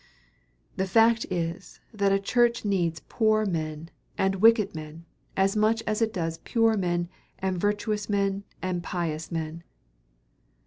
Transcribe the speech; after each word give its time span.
The 0.77 0.87
fact 0.87 1.27
is 1.29 1.79
that 1.93 2.11
a 2.11 2.17
church 2.17 2.65
needs 2.65 3.03
poor 3.07 3.45
men 3.45 3.91
and 4.17 4.33
wicked 4.41 4.73
men 4.73 5.05
as 5.37 5.55
much 5.55 5.83
as 5.85 6.01
it 6.01 6.11
does 6.11 6.39
pure 6.39 6.75
men 6.75 7.07
and 7.37 7.61
virtuous 7.61 8.09
men 8.09 8.43
and 8.63 8.81
pious 8.81 9.31
men. 9.31 9.61